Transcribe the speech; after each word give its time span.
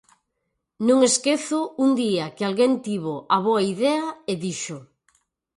Non 0.87 0.99
esquezo 1.09 1.59
un 1.85 1.89
día 2.03 2.25
que 2.35 2.43
alguén 2.47 2.73
tivo 2.87 3.15
a 3.35 3.37
boa 3.47 3.61
idea 3.73 4.05
e 4.31 4.33
dixo: 4.43 4.77